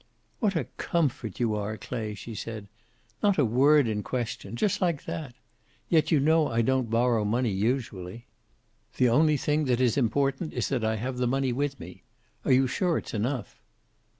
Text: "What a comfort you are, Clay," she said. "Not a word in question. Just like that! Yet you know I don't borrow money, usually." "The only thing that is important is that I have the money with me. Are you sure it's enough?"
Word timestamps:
"What 0.39 0.55
a 0.55 0.63
comfort 0.77 1.39
you 1.39 1.53
are, 1.53 1.77
Clay," 1.77 2.15
she 2.15 2.33
said. 2.33 2.67
"Not 3.21 3.37
a 3.37 3.45
word 3.45 3.87
in 3.87 4.01
question. 4.01 4.55
Just 4.55 4.81
like 4.81 5.05
that! 5.05 5.35
Yet 5.89 6.09
you 6.09 6.19
know 6.19 6.47
I 6.47 6.63
don't 6.63 6.89
borrow 6.89 7.23
money, 7.23 7.51
usually." 7.51 8.25
"The 8.97 9.09
only 9.09 9.37
thing 9.37 9.65
that 9.65 9.79
is 9.79 9.97
important 9.97 10.53
is 10.53 10.69
that 10.69 10.83
I 10.83 10.95
have 10.95 11.17
the 11.19 11.27
money 11.27 11.53
with 11.53 11.79
me. 11.79 12.01
Are 12.43 12.51
you 12.51 12.65
sure 12.65 12.97
it's 12.97 13.13
enough?" 13.13 13.61